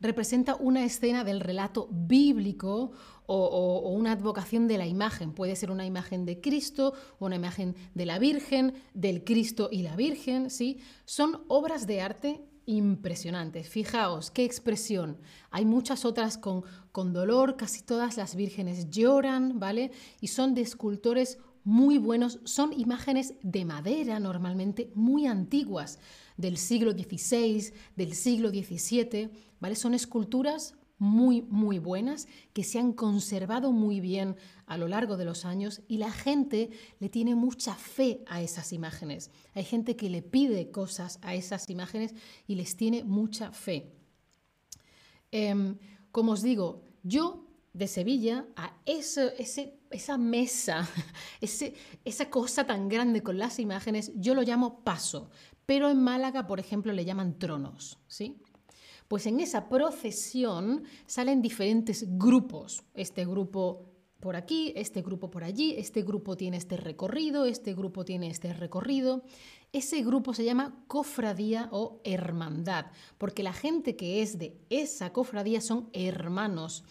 representa 0.00 0.56
una 0.56 0.84
escena 0.84 1.24
del 1.24 1.40
relato 1.40 1.88
bíblico 1.90 2.92
o, 3.26 3.90
una 3.90 4.12
advocación 4.12 4.68
de 4.68 4.78
la 4.78 4.86
imagen. 4.86 5.32
Puede 5.32 5.56
ser 5.56 5.70
una 5.70 5.86
imagen 5.86 6.24
de 6.24 6.40
Cristo, 6.40 6.94
una 7.18 7.36
imagen 7.36 7.74
de 7.94 8.06
la 8.06 8.18
Virgen, 8.18 8.74
del 8.94 9.24
Cristo 9.24 9.68
y 9.72 9.82
la 9.82 9.96
Virgen, 9.96 10.50
¿sí? 10.50 10.78
Son 11.04 11.42
obras 11.48 11.86
de 11.86 12.00
arte 12.00 12.40
impresionantes. 12.66 13.68
Fijaos, 13.68 14.30
qué 14.30 14.44
expresión. 14.44 15.18
Hay 15.50 15.64
muchas 15.64 16.04
otras 16.04 16.36
con, 16.36 16.64
con 16.92 17.12
dolor, 17.12 17.56
casi 17.56 17.82
todas 17.82 18.16
las 18.16 18.34
vírgenes 18.34 18.90
lloran, 18.90 19.58
¿vale? 19.58 19.92
Y 20.20 20.28
son 20.28 20.54
de 20.54 20.62
escultores 20.62 21.38
muy 21.66 21.98
buenos. 21.98 22.38
Son 22.44 22.72
imágenes 22.72 23.34
de 23.42 23.64
madera 23.64 24.20
normalmente 24.20 24.90
muy 24.94 25.26
antiguas. 25.26 25.98
del 26.36 26.58
siglo 26.58 26.92
XVI, 26.92 27.72
del 27.96 28.12
siglo 28.12 28.50
XVII, 28.50 29.30
¿vale? 29.58 29.74
Son 29.74 29.94
esculturas 29.94 30.74
muy, 30.98 31.40
muy 31.40 31.78
buenas 31.78 32.28
que 32.52 32.62
se 32.62 32.78
han 32.78 32.92
conservado 32.92 33.72
muy 33.72 34.00
bien 34.00 34.36
a 34.66 34.76
lo 34.76 34.86
largo 34.86 35.16
de 35.16 35.24
los 35.24 35.46
años 35.46 35.80
y 35.88 35.96
la 35.96 36.12
gente 36.12 36.68
le 37.00 37.08
tiene 37.08 37.34
mucha 37.34 37.74
fe 37.74 38.22
a 38.26 38.42
esas 38.42 38.74
imágenes. 38.74 39.30
Hay 39.54 39.64
gente 39.64 39.96
que 39.96 40.10
le 40.10 40.20
pide 40.20 40.70
cosas 40.70 41.18
a 41.22 41.34
esas 41.34 41.70
imágenes 41.70 42.14
y 42.46 42.56
les 42.56 42.76
tiene 42.76 43.02
mucha 43.02 43.50
fe. 43.52 43.94
Em, 45.30 45.78
como 46.12 46.32
os 46.32 46.42
digo, 46.42 46.82
yo 47.02 47.45
de 47.76 47.86
Sevilla 47.88 48.46
a 48.56 48.74
esa 48.86 50.18
mesa, 50.18 50.88
esa 52.04 52.30
cosa 52.30 52.64
tan 52.64 52.88
grande 52.88 53.22
con 53.22 53.38
las 53.38 53.58
imágenes, 53.58 54.12
yo 54.14 54.34
lo 54.34 54.42
llamo 54.42 54.80
paso, 54.82 55.30
pero 55.66 55.90
en 55.90 56.02
Málaga, 56.02 56.46
por 56.46 56.60
ejemplo, 56.60 56.92
le 56.92 57.04
llaman 57.04 57.38
tronos, 57.38 57.98
¿sí? 58.06 58.40
Pues 59.08 59.26
en 59.26 59.40
esa 59.40 59.68
procesión 59.68 60.84
salen 61.06 61.42
diferentes 61.42 62.04
grupos. 62.18 62.82
Este 62.94 63.24
grupo 63.24 63.92
por 64.20 64.34
aquí, 64.34 64.72
este 64.74 65.02
grupo 65.02 65.30
por 65.30 65.44
allí, 65.44 65.74
este 65.76 66.02
grupo 66.02 66.36
tiene 66.36 66.56
este 66.56 66.76
recorrido, 66.76 67.44
este 67.44 67.74
grupo 67.74 68.04
tiene 68.04 68.28
este 68.28 68.52
recorrido. 68.52 69.22
Ese 69.72 70.02
grupo 70.02 70.34
se 70.34 70.44
llama 70.44 70.82
cofradía 70.88 71.68
o 71.70 72.00
hermandad, 72.02 72.86
porque 73.18 73.42
la 73.42 73.52
gente 73.52 73.94
que 73.94 74.22
es 74.22 74.38
de 74.38 74.56
esa 74.70 75.12
cofradía 75.12 75.60
son 75.60 75.90
hermanos 75.92 76.84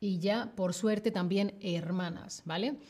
y 0.00 0.18
ya 0.18 0.54
por 0.56 0.74
suerte 0.74 1.10
también 1.10 1.56
hermanas, 1.60 2.42
¿vale? 2.46 2.80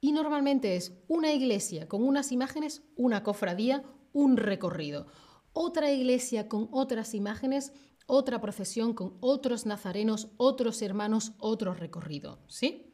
Y 0.00 0.12
normalmente 0.12 0.76
es 0.76 0.92
una 1.08 1.32
iglesia 1.32 1.88
con 1.88 2.04
unas 2.04 2.30
imágenes, 2.30 2.82
una 2.94 3.24
cofradía, 3.24 3.82
un 4.12 4.36
recorrido. 4.36 5.06
Otra 5.52 5.90
iglesia 5.90 6.48
con 6.48 6.68
otras 6.70 7.14
imágenes, 7.14 7.72
otra 8.06 8.40
procesión 8.40 8.94
con 8.94 9.16
otros 9.20 9.66
nazarenos, 9.66 10.28
otros 10.36 10.80
hermanos, 10.82 11.32
otro 11.38 11.74
recorrido, 11.74 12.38
¿sí? 12.46 12.84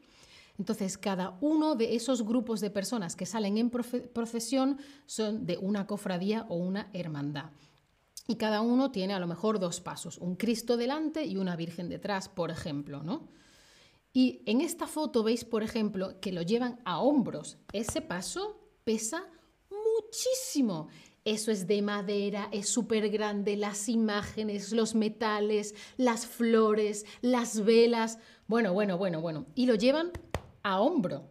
Entonces, 0.57 0.97
cada 0.97 1.37
uno 1.41 1.75
de 1.75 1.95
esos 1.95 2.25
grupos 2.25 2.61
de 2.61 2.69
personas 2.69 3.15
que 3.15 3.25
salen 3.25 3.57
en 3.57 3.69
procesión 3.69 4.79
son 5.05 5.45
de 5.45 5.57
una 5.57 5.85
cofradía 5.85 6.45
o 6.49 6.55
una 6.55 6.89
hermandad. 6.93 7.51
Y 8.27 8.37
cada 8.37 8.61
uno 8.61 8.89
tiene 8.89 9.13
a 9.13 9.19
lo 9.19 9.27
mejor 9.27 9.59
dos 9.59 9.81
pasos, 9.81 10.17
un 10.17 10.35
Cristo 10.35 10.77
delante 10.77 11.25
y 11.25 11.37
una 11.37 11.57
Virgen 11.57 11.89
detrás, 11.89 12.29
por 12.29 12.51
ejemplo, 12.51 13.03
¿no? 13.03 13.27
Y 14.15 14.41
en 14.45 14.61
esta 14.61 14.87
foto 14.87 15.23
veis, 15.23 15.43
por 15.43 15.61
ejemplo, 15.61 16.21
que 16.21 16.31
lo 16.31 16.41
llevan 16.41 16.79
a 16.85 17.01
hombros. 17.01 17.57
Ese 17.73 17.99
paso 17.99 18.57
pesa 18.85 19.27
muchísimo. 19.69 20.87
Eso 21.25 21.51
es 21.51 21.67
de 21.67 21.81
madera, 21.81 22.47
es 22.53 22.69
súper 22.69 23.09
grande, 23.09 23.57
las 23.57 23.89
imágenes, 23.89 24.71
los 24.71 24.95
metales, 24.95 25.75
las 25.97 26.27
flores, 26.27 27.05
las 27.19 27.65
velas. 27.65 28.17
Bueno, 28.47 28.71
bueno, 28.71 28.97
bueno, 28.97 29.19
bueno. 29.19 29.47
Y 29.53 29.65
lo 29.65 29.75
llevan 29.75 30.13
a 30.63 30.79
hombro. 30.79 31.27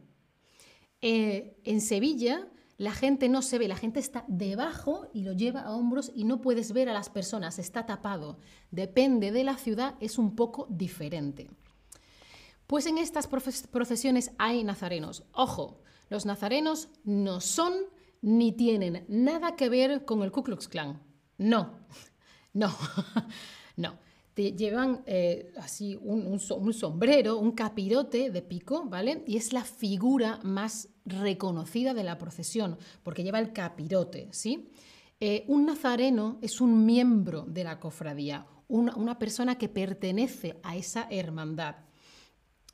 Eh, 1.00 1.56
en 1.64 1.80
Sevilla 1.80 2.50
la 2.76 2.92
gente 2.92 3.30
no 3.30 3.40
se 3.40 3.58
ve, 3.58 3.66
la 3.66 3.76
gente 3.76 3.98
está 4.00 4.26
debajo 4.28 5.08
y 5.14 5.22
lo 5.22 5.32
lleva 5.32 5.60
a 5.60 5.74
hombros 5.74 6.12
y 6.14 6.24
no 6.24 6.42
puedes 6.42 6.72
ver 6.72 6.90
a 6.90 6.92
las 6.92 7.08
personas, 7.08 7.58
está 7.58 7.86
tapado. 7.86 8.36
Depende 8.70 9.32
de 9.32 9.44
la 9.44 9.56
ciudad, 9.56 9.94
es 10.00 10.18
un 10.18 10.36
poco 10.36 10.66
diferente. 10.68 11.48
Pues 12.66 12.86
en 12.86 12.98
estas 12.98 13.26
procesiones 13.26 14.32
hay 14.38 14.64
nazarenos. 14.64 15.24
Ojo, 15.32 15.82
los 16.08 16.26
nazarenos 16.26 16.88
no 17.04 17.40
son 17.40 17.74
ni 18.22 18.52
tienen 18.52 19.04
nada 19.08 19.54
que 19.54 19.68
ver 19.68 20.04
con 20.06 20.22
el 20.22 20.32
Ku 20.32 20.42
Klux 20.42 20.66
Klan. 20.66 21.02
No, 21.36 21.72
no, 22.54 22.74
no. 23.76 23.98
Te 24.32 24.52
llevan 24.52 25.04
eh, 25.06 25.52
así 25.58 25.96
un, 26.00 26.40
sombrero, 26.40 27.38
un 27.38 27.52
capirote 27.52 28.30
de 28.30 28.42
pico, 28.42 28.84
¿vale? 28.84 29.22
Y 29.28 29.36
es 29.36 29.52
la 29.52 29.62
figura 29.62 30.40
más 30.42 30.88
reconocida 31.04 31.94
de 31.94 32.02
la 32.02 32.18
procesión, 32.18 32.76
porque 33.04 33.22
lleva 33.22 33.38
el 33.38 33.52
capirote, 33.52 34.28
¿sí? 34.32 34.70
Eh, 35.20 35.44
un 35.46 35.66
nazareno 35.66 36.38
es 36.42 36.60
un 36.60 36.84
miembro 36.84 37.42
de 37.42 37.62
la 37.62 37.78
cofradía, 37.78 38.44
una 38.66 39.20
persona 39.20 39.56
que 39.56 39.68
pertenece 39.68 40.58
a 40.64 40.74
esa 40.74 41.06
hermandad. 41.10 41.76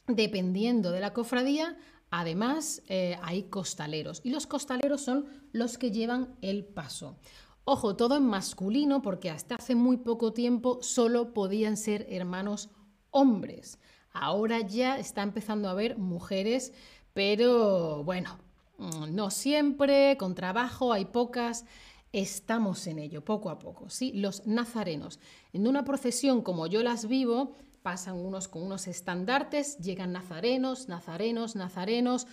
Dependiendo 0.06 0.90
de 0.90 1.00
la 1.00 1.12
cofradía, 1.12 1.76
además 2.10 2.82
eh, 2.88 3.18
hay 3.22 3.44
costaleros 3.44 4.20
y 4.24 4.30
los 4.30 4.46
costaleros 4.46 5.02
son 5.02 5.26
los 5.52 5.78
que 5.78 5.90
llevan 5.90 6.34
el 6.42 6.64
paso. 6.64 7.16
Ojo, 7.64 7.94
todo 7.94 8.16
en 8.16 8.24
masculino 8.24 9.02
porque 9.02 9.30
hasta 9.30 9.54
hace 9.54 9.74
muy 9.74 9.98
poco 9.98 10.32
tiempo 10.32 10.82
solo 10.82 11.32
podían 11.32 11.76
ser 11.76 12.06
hermanos 12.10 12.70
hombres. 13.10 13.78
Ahora 14.12 14.60
ya 14.60 14.98
está 14.98 15.22
empezando 15.22 15.68
a 15.68 15.72
haber 15.72 15.96
mujeres, 15.98 16.72
pero 17.12 18.02
bueno, 18.02 18.38
mm, 18.78 19.14
no 19.14 19.30
siempre, 19.30 20.16
con 20.16 20.34
trabajo 20.34 20.92
hay 20.92 21.04
pocas. 21.04 21.64
Estamos 22.12 22.88
en 22.88 22.98
ello, 22.98 23.24
poco 23.24 23.50
a 23.50 23.58
poco, 23.60 23.88
¿sí? 23.88 24.12
Los 24.14 24.46
nazarenos. 24.46 25.20
En 25.52 25.68
una 25.68 25.84
procesión 25.84 26.42
como 26.42 26.66
yo 26.66 26.82
las 26.82 27.06
vivo, 27.06 27.54
pasan 27.82 28.16
unos 28.16 28.48
con 28.48 28.62
unos 28.62 28.86
estandartes, 28.86 29.78
llegan 29.78 30.12
nazarenos, 30.12 30.88
nazarenos, 30.88 31.56
nazarenos, 31.56 32.26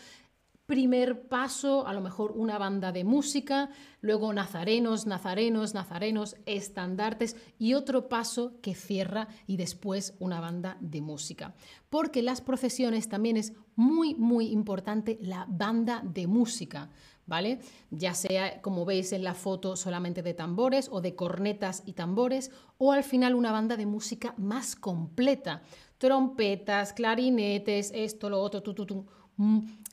primer 0.68 1.28
paso, 1.30 1.88
a 1.88 1.94
lo 1.94 2.02
mejor 2.02 2.34
una 2.34 2.58
banda 2.58 2.92
de 2.92 3.06
música, 3.06 3.70
luego 4.02 4.34
nazarenos, 4.34 5.08
nazarenos, 5.08 5.74
nazarenos, 5.74 6.36
estandartes 6.46 7.38
y 7.58 7.74
otro 7.74 8.10
paso 8.10 8.60
que 8.62 8.76
cierra 8.76 9.30
y 9.48 9.56
después 9.56 10.14
una 10.20 10.42
banda 10.42 10.78
de 10.82 11.02
música. 11.02 11.56
Porque 11.90 12.22
las 12.22 12.42
procesiones 12.42 13.08
también 13.08 13.38
es 13.38 13.54
muy, 13.76 14.14
muy 14.14 14.48
importante 14.50 15.18
la 15.22 15.46
banda 15.50 16.02
de 16.04 16.28
música. 16.28 16.90
¿vale? 17.28 17.60
Ya 17.92 18.14
sea, 18.14 18.62
como 18.62 18.86
veis 18.86 19.12
en 19.12 19.24
la 19.24 19.36
foto, 19.36 19.76
solamente 19.76 20.24
de 20.24 20.34
tambores 20.34 20.90
o 20.92 21.02
de 21.02 21.14
cornetas 21.16 21.84
y 21.86 21.94
tambores, 21.94 22.52
o 22.78 22.94
al 22.94 23.04
final 23.04 23.36
una 23.36 23.52
banda 23.52 23.78
de 23.78 23.86
música 23.86 24.34
más 24.38 24.76
completa. 24.76 25.62
Trompetas, 25.98 26.94
clarinetes, 26.94 27.92
esto, 27.94 28.30
lo 28.30 28.40
otro, 28.40 28.64
tu, 28.64 28.86
mm, 28.96 29.06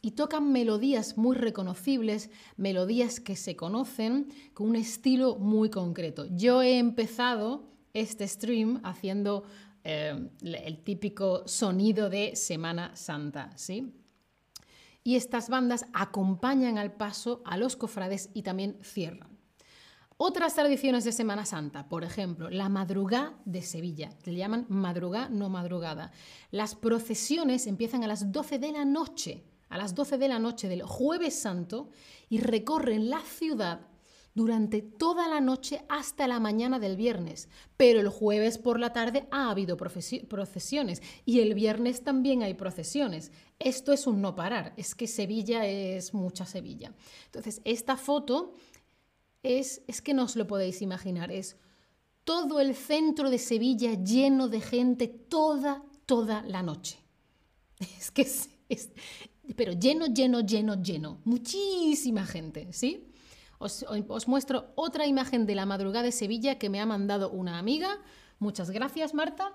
y 0.00 0.10
tocan 0.12 0.52
melodías 0.52 1.16
muy 1.16 1.36
reconocibles, 1.36 2.30
melodías 2.56 3.20
que 3.20 3.36
se 3.36 3.56
conocen 3.56 4.28
con 4.54 4.68
un 4.68 4.76
estilo 4.76 5.36
muy 5.36 5.70
concreto. 5.70 6.26
Yo 6.30 6.62
he 6.62 6.78
empezado 6.78 7.64
este 7.92 8.26
stream 8.26 8.80
haciendo 8.84 9.44
eh, 9.84 10.28
el 10.42 10.78
típico 10.78 11.46
sonido 11.46 12.08
de 12.08 12.36
Semana 12.36 12.96
Santa, 12.96 13.52
¿sí? 13.56 13.92
y 15.04 15.16
estas 15.16 15.50
bandas 15.50 15.84
acompañan 15.92 16.78
al 16.78 16.92
paso 16.92 17.42
a 17.44 17.58
los 17.58 17.76
cofrades 17.76 18.30
y 18.32 18.42
también 18.42 18.78
cierran. 18.82 19.33
Otras 20.16 20.54
tradiciones 20.54 21.02
de 21.02 21.10
Semana 21.10 21.44
Santa, 21.44 21.88
por 21.88 22.04
ejemplo, 22.04 22.48
la 22.48 22.68
madrugada 22.68 23.34
de 23.44 23.62
Sevilla, 23.62 24.10
le 24.24 24.36
llaman 24.36 24.64
madrugada, 24.68 25.28
no 25.28 25.48
madrugada. 25.48 26.12
Las 26.52 26.76
procesiones 26.76 27.66
empiezan 27.66 28.04
a 28.04 28.06
las 28.06 28.30
12 28.30 28.60
de 28.60 28.70
la 28.70 28.84
noche, 28.84 29.42
a 29.68 29.76
las 29.76 29.96
12 29.96 30.18
de 30.18 30.28
la 30.28 30.38
noche 30.38 30.68
del 30.68 30.84
jueves 30.84 31.34
santo 31.34 31.90
y 32.28 32.38
recorren 32.38 33.10
la 33.10 33.22
ciudad 33.22 33.88
durante 34.34 34.82
toda 34.82 35.26
la 35.26 35.40
noche 35.40 35.84
hasta 35.88 36.28
la 36.28 36.38
mañana 36.38 36.78
del 36.78 36.96
viernes. 36.96 37.48
Pero 37.76 37.98
el 37.98 38.08
jueves 38.08 38.58
por 38.58 38.78
la 38.78 38.92
tarde 38.92 39.26
ha 39.32 39.50
habido 39.50 39.76
procesiones 39.76 41.02
y 41.24 41.40
el 41.40 41.54
viernes 41.54 42.04
también 42.04 42.44
hay 42.44 42.54
procesiones. 42.54 43.32
Esto 43.58 43.92
es 43.92 44.06
un 44.06 44.20
no 44.20 44.36
parar, 44.36 44.74
es 44.76 44.94
que 44.94 45.08
Sevilla 45.08 45.66
es 45.66 46.14
mucha 46.14 46.46
Sevilla. 46.46 46.92
Entonces, 47.26 47.60
esta 47.64 47.96
foto 47.96 48.54
es, 49.44 49.82
es 49.86 50.02
que 50.02 50.14
no 50.14 50.24
os 50.24 50.34
lo 50.34 50.46
podéis 50.46 50.82
imaginar, 50.82 51.30
es 51.30 51.56
todo 52.24 52.58
el 52.58 52.74
centro 52.74 53.30
de 53.30 53.38
Sevilla 53.38 53.94
lleno 53.94 54.48
de 54.48 54.60
gente 54.60 55.06
toda, 55.06 55.84
toda 56.06 56.42
la 56.42 56.62
noche. 56.62 56.98
Es 57.98 58.10
que 58.10 58.22
es 58.22 58.48
pero 59.56 59.72
lleno, 59.72 60.06
lleno, 60.06 60.40
lleno, 60.40 60.82
lleno. 60.82 61.20
Muchísima 61.24 62.24
gente, 62.24 62.72
¿sí? 62.72 63.10
Os, 63.58 63.84
muestro 64.26 64.72
otra 64.74 65.06
imagen 65.06 65.46
de 65.46 65.54
la 65.54 65.66
madrugada 65.66 66.04
de 66.04 66.12
Sevilla 66.12 66.58
que 66.58 66.70
me 66.70 66.80
ha 66.80 66.86
mandado 66.86 67.30
una 67.30 67.58
amiga. 67.58 67.98
Muchas 68.38 68.70
gracias, 68.70 69.14
Marta. 69.14 69.52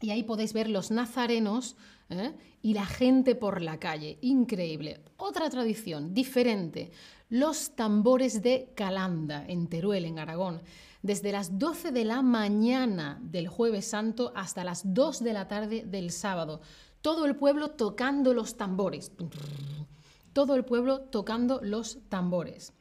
Y 0.00 0.10
ahí 0.10 0.22
podéis 0.22 0.52
ver 0.52 0.68
los 0.68 0.90
nazarenos 0.90 1.76
¿eh? 2.10 2.34
y 2.62 2.74
la 2.74 2.86
gente 2.86 3.34
por 3.34 3.62
la 3.62 3.78
calle. 3.78 4.18
Increíble. 4.20 5.00
Otra 5.16 5.50
tradición 5.50 6.14
diferente. 6.14 6.90
Los 7.28 7.74
tambores 7.74 8.42
de 8.42 8.72
Calanda, 8.74 9.44
en 9.46 9.66
Teruel, 9.66 10.04
en 10.04 10.18
Aragón. 10.18 10.62
Desde 11.02 11.32
las 11.32 11.58
12 11.58 11.92
de 11.92 12.04
la 12.04 12.22
mañana 12.22 13.18
del 13.22 13.48
jueves 13.48 13.86
santo 13.86 14.32
hasta 14.34 14.64
las 14.64 14.94
2 14.94 15.22
de 15.22 15.32
la 15.32 15.48
tarde 15.48 15.84
del 15.86 16.10
sábado. 16.10 16.60
Todo 17.02 17.26
el 17.26 17.36
pueblo 17.36 17.70
tocando 17.70 18.34
los 18.34 18.56
tambores. 18.56 19.12
Todo 20.32 20.54
el 20.54 20.64
pueblo 20.64 21.00
tocando 21.00 21.60
los 21.62 21.98
tambores. 22.08 22.72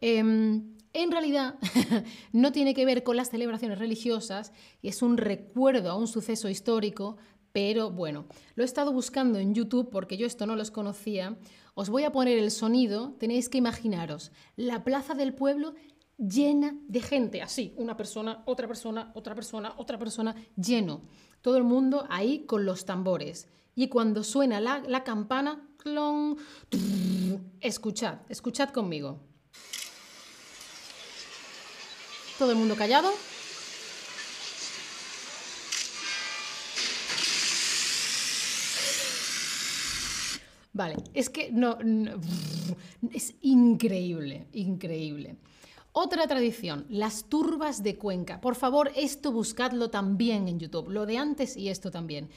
Em, 0.00 0.76
En 0.92 1.10
realidad 1.10 1.58
no 2.32 2.52
tiene 2.52 2.74
que 2.74 2.84
ver 2.84 3.02
con 3.02 3.16
las 3.16 3.30
celebraciones 3.30 3.78
religiosas 3.78 4.52
y 4.82 4.88
es 4.88 5.02
un 5.02 5.16
recuerdo 5.16 5.90
a 5.90 5.96
un 5.96 6.06
suceso 6.06 6.48
histórico, 6.48 7.16
pero 7.52 7.90
bueno, 7.90 8.26
lo 8.54 8.62
he 8.62 8.66
estado 8.66 8.92
buscando 8.92 9.38
en 9.38 9.54
YouTube 9.54 9.90
porque 9.90 10.16
yo 10.16 10.26
esto 10.26 10.46
no 10.46 10.56
los 10.56 10.70
conocía. 10.70 11.38
Os 11.74 11.88
voy 11.88 12.04
a 12.04 12.12
poner 12.12 12.38
el 12.38 12.50
sonido, 12.50 13.14
tenéis 13.18 13.48
que 13.48 13.58
imaginaros 13.58 14.32
la 14.56 14.84
plaza 14.84 15.14
del 15.14 15.34
pueblo 15.34 15.74
llena 16.18 16.76
de 16.88 17.00
gente, 17.00 17.42
así, 17.42 17.74
una 17.76 17.96
persona, 17.96 18.42
otra 18.46 18.66
persona, 18.66 19.12
otra 19.14 19.34
persona, 19.34 19.74
otra 19.76 19.98
persona, 19.98 20.34
lleno. 20.56 21.02
Todo 21.40 21.56
el 21.56 21.64
mundo 21.64 22.06
ahí 22.08 22.44
con 22.46 22.64
los 22.64 22.84
tambores. 22.84 23.48
Y 23.74 23.88
cuando 23.88 24.22
suena 24.22 24.60
la, 24.60 25.04
campana, 25.04 25.68
clon, 25.78 26.36
escuchad, 27.60 28.18
escuchad 28.28 28.70
conmigo. 28.70 29.31
Todo 32.42 32.50
el 32.50 32.58
mundo 32.58 32.74
callado. 32.74 33.08
Vale, 40.72 40.96
es 41.14 41.30
que 41.30 41.52
no, 41.52 41.78
es 43.12 43.34
increíble, 43.42 44.48
increíble. 44.54 45.36
Otra 45.92 46.26
tradición, 46.26 46.84
las 46.88 47.26
turbas 47.28 47.84
de 47.84 47.94
Cuenca. 47.94 48.40
Por 48.40 48.56
favor, 48.56 48.90
esto 48.96 49.30
buscadlo 49.30 49.90
también 49.90 50.48
en 50.48 50.58
YouTube, 50.58 50.90
lo 50.90 51.06
de 51.06 51.18
antes 51.18 51.56
y 51.56 51.68
esto 51.68 51.92
también. 51.92 52.28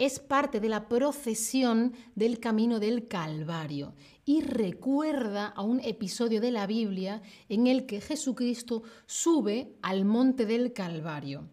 Es 0.00 0.18
parte 0.18 0.60
de 0.60 0.70
la 0.70 0.88
procesión 0.88 1.92
del 2.14 2.40
camino 2.40 2.80
del 2.80 3.06
Calvario 3.06 3.94
y 4.24 4.40
recuerda 4.40 5.48
a 5.48 5.60
un 5.60 5.78
episodio 5.80 6.40
de 6.40 6.50
la 6.50 6.66
Biblia 6.66 7.20
en 7.50 7.66
el 7.66 7.84
que 7.84 8.00
Jesucristo 8.00 8.82
sube 9.04 9.74
al 9.82 10.06
monte 10.06 10.46
del 10.46 10.72
Calvario. 10.72 11.50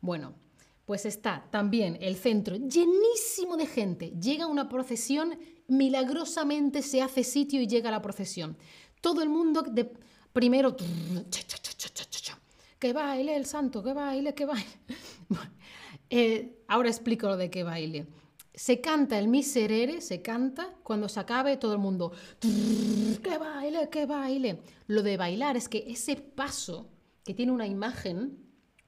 Bueno, 0.00 0.32
pues 0.86 1.04
está 1.04 1.46
también 1.50 1.98
el 2.00 2.16
centro 2.16 2.56
llenísimo 2.56 3.58
de 3.58 3.66
gente. 3.66 4.14
Llega 4.18 4.46
una 4.46 4.70
procesión, 4.70 5.38
milagrosamente 5.68 6.80
se 6.80 7.02
hace 7.02 7.22
sitio 7.22 7.60
y 7.60 7.66
llega 7.66 7.90
la 7.90 8.00
procesión. 8.00 8.56
Todo 9.02 9.20
el 9.20 9.28
mundo 9.28 9.60
de 9.60 9.92
Primero, 10.32 10.76
que 12.78 12.92
baile 12.92 13.36
el 13.36 13.46
santo, 13.46 13.82
que 13.82 13.92
baile, 13.92 14.34
que 14.34 14.46
baile. 14.46 14.64
Eh, 16.10 16.64
ahora 16.66 16.88
explico 16.88 17.28
lo 17.28 17.36
de 17.36 17.50
que 17.50 17.62
baile. 17.62 18.06
Se 18.52 18.80
canta 18.80 19.18
el 19.18 19.28
miserere, 19.28 20.00
se 20.00 20.20
canta, 20.20 20.74
cuando 20.82 21.08
se 21.08 21.20
acabe 21.20 21.56
todo 21.56 21.72
el 21.72 21.78
mundo, 21.78 22.12
que 22.40 23.38
baile, 23.38 23.88
que 23.88 24.06
baile. 24.06 24.60
Lo 24.88 25.02
de 25.02 25.16
bailar 25.16 25.56
es 25.56 25.68
que 25.68 25.84
ese 25.86 26.16
paso 26.16 26.88
que 27.24 27.32
tiene 27.32 27.52
una 27.52 27.68
imagen, 27.68 28.38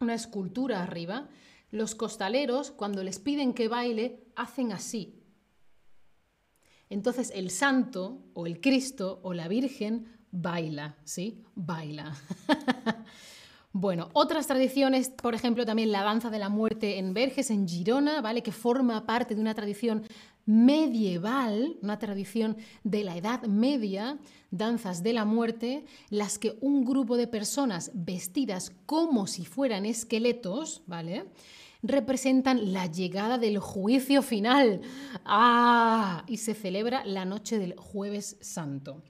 una 0.01 0.15
escultura 0.15 0.83
arriba, 0.83 1.29
los 1.71 1.95
costaleros, 1.95 2.73
cuando 2.73 3.05
les 3.05 3.21
piden 3.21 3.55
que 3.55 3.69
baile, 3.69 4.25
hacen 4.35 4.73
así. 4.73 5.23
Entonces 6.91 7.33
el 7.35 7.51
santo 7.51 8.21
o 8.35 8.47
el 8.47 8.61
Cristo 8.61 9.21
o 9.23 9.33
la 9.33 9.49
Virgen 9.49 10.19
baila, 10.33 10.97
¿sí? 11.05 11.45
Baila. 11.55 12.15
bueno, 13.73 14.11
otras 14.13 14.47
tradiciones, 14.47 15.09
por 15.09 15.35
ejemplo, 15.35 15.65
también 15.65 15.93
la 15.93 16.03
danza 16.03 16.29
de 16.29 16.39
la 16.39 16.51
muerte 16.51 16.99
en 16.99 17.15
Verges, 17.15 17.51
en 17.51 17.67
Girona, 17.67 18.21
¿vale? 18.21 18.43
Que 18.43 18.53
forma 18.53 19.07
parte 19.07 19.35
de 19.35 19.41
una 19.41 19.55
tradición 19.55 20.03
medieval, 20.45 21.77
una 21.81 21.99
tradición 21.99 22.59
de 22.85 23.05
la 23.05 23.17
Edad 23.17 23.45
Media, 23.45 24.19
danzas 24.51 25.03
de 25.03 25.15
la 25.15 25.25
muerte, 25.25 25.87
las 26.11 26.39
que 26.39 26.59
un 26.61 26.85
grupo 26.85 27.17
de 27.17 27.27
personas 27.27 27.91
vestidas 27.95 28.73
como 28.85 29.27
si 29.27 29.47
fueran 29.47 29.87
esqueletos, 29.87 30.83
¿vale? 30.87 31.25
representan 31.83 32.73
la 32.73 32.87
llegada 32.87 33.39
del 33.39 33.59
juicio 33.59 34.23
final. 34.23 34.83
¡Ah! 35.25 36.25
Y 36.29 36.37
se 36.37 36.55
celebra 36.55 37.05
la 37.05 37.25
noche 37.25 37.59
del 37.59 37.75
jueves 37.77 38.37
santo. 38.41 39.03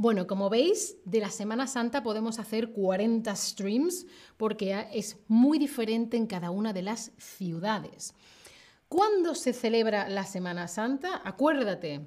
Bueno, 0.00 0.28
como 0.28 0.48
veis, 0.48 0.96
de 1.04 1.18
la 1.18 1.28
Semana 1.28 1.66
Santa 1.66 2.04
podemos 2.04 2.38
hacer 2.38 2.70
40 2.70 3.34
streams 3.34 4.06
porque 4.36 4.86
es 4.92 5.16
muy 5.26 5.58
diferente 5.58 6.16
en 6.16 6.28
cada 6.28 6.52
una 6.52 6.72
de 6.72 6.82
las 6.82 7.10
ciudades. 7.18 8.14
¿Cuándo 8.88 9.34
se 9.34 9.52
celebra 9.52 10.08
la 10.08 10.24
Semana 10.24 10.68
Santa? 10.68 11.20
Acuérdate, 11.24 12.06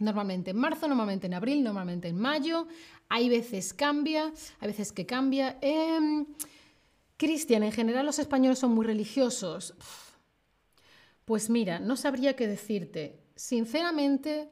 normalmente 0.00 0.50
en 0.50 0.56
marzo, 0.56 0.88
normalmente 0.88 1.28
en 1.28 1.34
abril, 1.34 1.62
normalmente 1.62 2.08
en 2.08 2.18
mayo. 2.18 2.66
Hay 3.08 3.28
veces 3.28 3.72
cambia, 3.72 4.32
hay 4.58 4.66
veces 4.66 4.90
que 4.90 5.06
cambia. 5.06 5.58
Em, 5.60 6.26
Cristian, 7.16 7.62
en 7.62 7.70
general 7.70 8.06
los 8.06 8.18
españoles 8.18 8.58
son 8.58 8.72
muy 8.72 8.84
religiosos. 8.84 9.76
Pues 11.24 11.48
mira, 11.48 11.78
no 11.78 11.94
sabría 11.94 12.34
qué 12.34 12.48
decirte. 12.48 13.20
Sinceramente, 13.36 14.50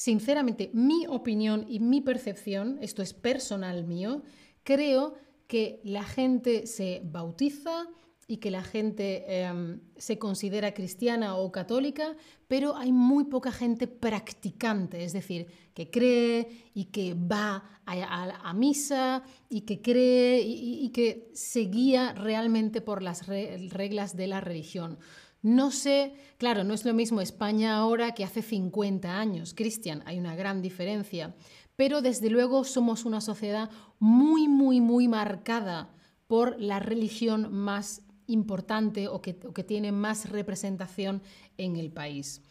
Sinceramente, 0.00 0.70
mi 0.72 1.06
opinión 1.06 1.66
y 1.68 1.78
mi 1.78 2.00
percepción, 2.00 2.78
esto 2.80 3.02
es 3.02 3.12
personal 3.12 3.84
mío, 3.84 4.22
creo 4.62 5.12
que 5.46 5.82
la 5.84 6.04
gente 6.04 6.66
se 6.66 7.02
bautiza 7.04 7.86
y 8.26 8.38
que 8.38 8.50
la 8.50 8.62
gente 8.62 9.24
em, 9.28 9.82
se 9.98 10.18
considera 10.18 10.72
cristiana 10.72 11.36
o 11.36 11.52
católica, 11.52 12.16
pero 12.48 12.76
hay 12.76 12.92
muy 12.92 13.24
poca 13.24 13.52
gente 13.52 13.88
practicante, 13.88 15.04
es 15.04 15.12
decir, 15.12 15.48
que 15.74 15.90
cree 15.90 16.70
y 16.72 16.86
que 16.86 17.12
va 17.12 17.82
a, 17.84 18.54
misa 18.54 19.22
y 19.50 19.60
que 19.62 19.82
cree 19.82 20.40
y, 20.40 20.88
que 20.94 21.28
se 21.34 21.60
guía 21.60 22.14
realmente 22.14 22.80
por 22.80 23.02
las 23.02 23.26
reglas 23.26 24.16
de 24.16 24.28
la 24.28 24.40
religión. 24.40 24.98
No 25.42 25.70
sé, 25.70 26.14
claro, 26.36 26.64
no 26.64 26.74
es 26.74 26.84
lo 26.84 26.92
mismo 26.92 27.20
España 27.20 27.76
ahora 27.76 28.12
que 28.12 28.24
hace 28.24 28.42
50 28.42 29.18
años, 29.18 29.54
Cristian, 29.54 30.02
hay 30.04 30.18
una 30.18 30.36
gran 30.36 30.60
diferencia, 30.60 31.34
pero 31.76 32.02
desde 32.02 32.28
luego 32.28 32.64
somos 32.64 33.06
una 33.06 33.22
sociedad 33.22 33.70
muy, 33.98 34.48
muy, 34.48 34.82
muy 34.82 35.08
marcada 35.08 35.94
por 36.26 36.60
la 36.60 36.78
religión 36.78 37.52
más 37.52 38.02
importante 38.26 39.08
o 39.08 39.22
que, 39.22 39.32
tiene 39.32 39.92
más 39.92 40.28
representación 40.28 41.22
en 41.56 41.76
el 41.76 41.90
país. 41.90 42.42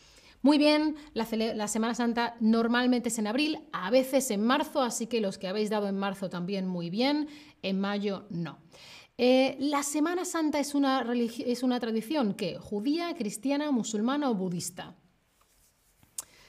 Muy 0.42 0.58
bien, 0.58 0.96
la, 1.14 1.28
la, 1.54 1.68
Semana 1.68 1.94
Santa 1.94 2.38
normalmente 2.40 3.10
es 3.10 3.20
en 3.20 3.28
abril, 3.28 3.60
a 3.72 3.92
veces 3.92 4.32
en 4.32 4.42
marzo, 4.42 4.82
así 4.82 5.06
que 5.06 5.22
los 5.22 5.38
que 5.38 5.48
habéis 5.48 5.70
dado 5.70 5.88
en 5.88 5.98
marzo 5.98 6.30
también 6.30 6.66
muy 6.66 6.90
bien, 6.90 7.28
en 7.62 7.80
mayo 7.80 8.26
no. 8.30 8.58
Eh, 9.22 9.58
la 9.60 9.84
Semana 9.84 10.24
Santa 10.24 10.62
es 10.62 10.74
una, 10.74 11.06
es 11.12 11.62
una 11.62 11.78
tradición 11.78 12.34
que 12.36 12.58
judía, 12.58 13.14
cristiana, 13.16 13.70
musulmana 13.70 14.30
o 14.30 14.34
budista. 14.34 14.96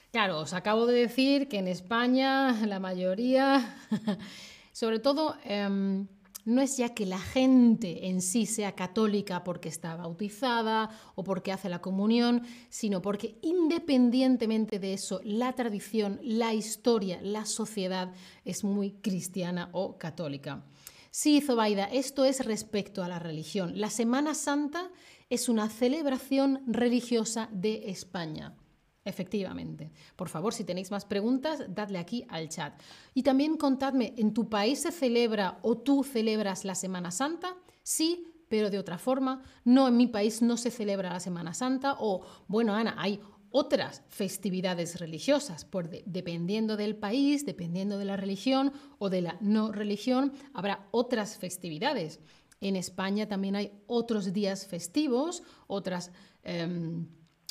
Claro, 0.09 0.39
os 0.39 0.53
acabo 0.53 0.85
de 0.85 1.01
decir 1.01 1.49
que 1.49 1.59
en 1.59 1.67
España 1.67 2.53
la 2.65 2.79
mayoría, 2.79 3.75
sobre 4.71 4.99
todo, 4.99 5.35
em, 5.43 6.07
no 6.45 6.61
es 6.61 6.77
ya 6.77 6.93
que 6.93 7.05
la 7.05 7.19
gente 7.19 8.07
en 8.07 8.21
sí 8.21 8.45
sea 8.45 8.71
católica 8.71 9.43
porque 9.43 9.67
está 9.67 9.97
bautizada 9.97 10.91
o 11.15 11.25
porque 11.25 11.51
hace 11.51 11.67
la 11.67 11.81
comunión, 11.81 12.43
sino 12.69 13.01
porque 13.01 13.37
independientemente 13.41 14.79
de 14.79 14.93
eso, 14.93 15.19
la 15.25 15.51
tradición, 15.51 16.21
la 16.23 16.53
historia, 16.53 17.19
la 17.21 17.43
sociedad 17.43 18.13
es 18.45 18.63
muy 18.63 18.91
cristiana 18.91 19.67
o 19.73 19.97
católica. 19.97 20.63
Sí, 21.13 21.41
Zobaida, 21.41 21.83
esto 21.91 22.23
es 22.23 22.45
respecto 22.45 23.03
a 23.03 23.09
la 23.09 23.19
religión. 23.19 23.73
La 23.75 23.89
Semana 23.89 24.33
Santa 24.33 24.89
es 25.29 25.49
una 25.49 25.67
celebración 25.67 26.63
religiosa 26.67 27.49
de 27.51 27.89
España. 27.89 28.55
Efectivamente. 29.03 29.91
Por 30.15 30.29
favor, 30.29 30.53
si 30.53 30.63
tenéis 30.63 30.89
más 30.89 31.03
preguntas, 31.03 31.63
dadle 31.67 31.99
aquí 31.99 32.25
al 32.29 32.47
chat. 32.47 32.79
Y 33.13 33.23
también 33.23 33.57
contadme, 33.57 34.13
¿en 34.15 34.33
tu 34.33 34.47
país 34.47 34.83
se 34.83 34.91
celebra 34.93 35.59
o 35.63 35.77
tú 35.77 36.05
celebras 36.05 36.63
la 36.63 36.75
Semana 36.75 37.11
Santa? 37.11 37.57
Sí, 37.83 38.25
pero 38.47 38.69
de 38.69 38.79
otra 38.79 38.97
forma. 38.97 39.43
No, 39.65 39.89
en 39.89 39.97
mi 39.97 40.07
país 40.07 40.41
no 40.41 40.55
se 40.55 40.71
celebra 40.71 41.11
la 41.11 41.19
Semana 41.19 41.53
Santa. 41.53 41.97
O, 41.99 42.21
bueno, 42.47 42.73
Ana, 42.73 42.95
hay 42.97 43.19
otras 43.51 44.03
festividades 44.09 44.99
religiosas, 44.99 45.67
dependiendo 46.05 46.77
del 46.77 46.95
país, 46.95 47.45
dependiendo 47.45 47.97
de 47.97 48.05
la 48.05 48.17
religión 48.17 48.73
o 48.97 49.09
de 49.09 49.21
la 49.21 49.37
no 49.41 49.71
religión, 49.71 50.33
habrá 50.53 50.87
otras 50.91 51.37
festividades. 51.37 52.19
En 52.61 52.75
España 52.75 53.27
también 53.27 53.55
hay 53.55 53.71
otros 53.87 54.33
días 54.33 54.67
festivos, 54.67 55.43
otras 55.67 56.11
em, 56.43 57.07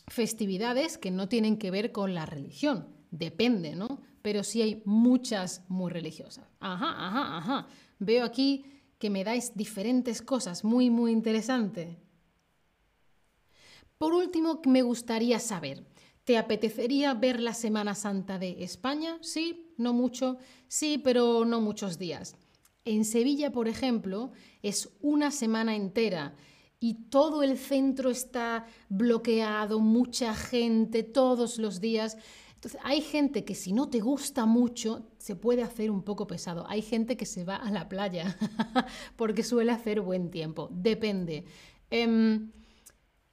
festividades 0.06 0.98
que 0.98 1.10
no 1.10 1.28
tienen 1.28 1.56
que 1.58 1.70
ver 1.70 1.92
con 1.92 2.14
la 2.14 2.26
religión. 2.26 2.88
Depende, 3.10 3.74
¿no? 3.74 4.00
Pero 4.22 4.44
sí 4.44 4.62
hay 4.62 4.82
muchas 4.84 5.62
muy 5.68 5.90
religiosas. 5.90 6.46
Ajá, 6.60 7.06
ajá, 7.06 7.38
ajá. 7.38 7.66
Veo 7.98 8.24
aquí 8.24 8.64
que 8.98 9.10
me 9.10 9.24
dais 9.24 9.56
diferentes 9.56 10.22
cosas 10.22 10.62
muy, 10.62 10.90
muy 10.90 11.10
interesante. 11.10 11.98
Por 13.98 14.14
último, 14.14 14.62
me 14.64 14.82
gustaría 14.82 15.38
saber, 15.38 15.84
¿Te 16.30 16.38
apetecería 16.38 17.12
ver 17.12 17.40
la 17.40 17.54
Semana 17.54 17.96
Santa 17.96 18.38
de 18.38 18.62
España? 18.62 19.18
Sí, 19.20 19.74
no 19.78 19.92
mucho, 19.92 20.38
sí, 20.68 20.96
pero 20.96 21.44
no 21.44 21.60
muchos 21.60 21.98
días. 21.98 22.36
En 22.84 23.04
Sevilla, 23.04 23.50
por 23.50 23.66
ejemplo, 23.66 24.30
es 24.62 24.90
una 25.00 25.32
semana 25.32 25.74
entera 25.74 26.36
y 26.78 27.08
todo 27.10 27.42
el 27.42 27.58
centro 27.58 28.10
está 28.10 28.64
bloqueado, 28.88 29.80
mucha 29.80 30.32
gente 30.36 31.02
todos 31.02 31.58
los 31.58 31.80
días. 31.80 32.16
Entonces, 32.54 32.80
hay 32.84 33.00
gente 33.00 33.44
que 33.44 33.56
si 33.56 33.72
no 33.72 33.90
te 33.90 33.98
gusta 33.98 34.46
mucho, 34.46 35.08
se 35.18 35.34
puede 35.34 35.64
hacer 35.64 35.90
un 35.90 36.04
poco 36.04 36.28
pesado. 36.28 36.64
Hay 36.68 36.82
gente 36.82 37.16
que 37.16 37.26
se 37.26 37.42
va 37.42 37.56
a 37.56 37.72
la 37.72 37.88
playa 37.88 38.38
porque 39.16 39.42
suele 39.42 39.72
hacer 39.72 40.00
buen 40.00 40.30
tiempo. 40.30 40.68
Depende. 40.70 41.44
Em, 41.90 42.52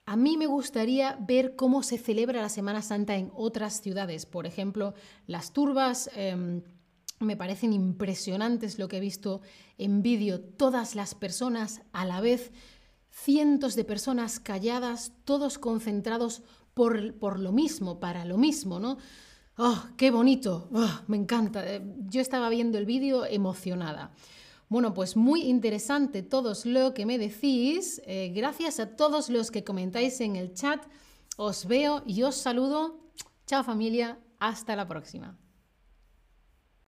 a 0.08 0.16
mí 0.16 0.38
me 0.38 0.48
gustaría 0.48 1.18
ver 1.20 1.58
cómo 1.58 1.84
se 1.84 1.98
celebra 1.98 2.42
la 2.42 2.48
Semana 2.48 2.82
Santa 2.82 3.18
en 3.18 3.30
otras 3.36 3.82
ciudades. 3.82 4.26
Por 4.26 4.48
ejemplo, 4.48 4.94
las 5.28 5.52
turbas. 5.52 6.10
Em, 6.16 6.64
me 7.20 7.36
parecen 7.36 7.74
impresionantes 7.74 8.80
lo 8.80 8.88
que 8.88 8.98
he 8.98 9.02
visto 9.02 9.42
en 9.78 10.02
vídeo. 10.02 10.40
Todas 10.40 10.96
las 10.96 11.14
personas 11.14 11.82
a 11.92 12.06
la 12.06 12.22
vez, 12.22 12.54
cientos 13.12 13.76
de 13.76 13.84
personas 13.84 14.40
calladas, 14.40 15.12
todos 15.26 15.58
concentrados 15.58 16.42
por, 16.74 17.40
lo 17.40 17.52
mismo, 17.52 18.00
para 18.00 18.24
lo 18.24 18.38
mismo, 18.38 18.80
¿no? 18.80 19.00
¡Oh, 19.58 19.84
qué 19.98 20.10
bonito! 20.10 20.70
Oh, 20.72 21.02
me 21.08 21.18
encanta. 21.18 21.68
Eh, 21.68 21.82
yo 22.08 22.22
estaba 22.22 22.48
viendo 22.48 22.78
el 22.78 22.86
vídeo 22.86 23.26
emocionada. 23.26 24.14
Bueno, 24.70 24.94
pues 24.94 25.16
muy 25.16 25.44
interesante 25.44 26.24
todos 26.24 26.66
lo 26.66 26.94
que 26.94 27.06
me 27.06 27.18
decís. 27.18 28.02
Eh, 28.06 28.32
gracias 28.36 28.80
a 28.80 28.96
todos 28.98 29.30
los 29.30 29.50
que 29.50 29.64
comentáis 29.64 30.20
en 30.20 30.36
el 30.36 30.54
chat. 30.54 30.84
Os 31.38 31.66
veo 31.68 32.04
y 32.06 32.24
os 32.24 32.36
saludo. 32.36 33.00
Chao 33.46 33.64
familia, 33.64 34.20
hasta 34.40 34.76
la 34.76 34.88
próxima. 34.88 35.38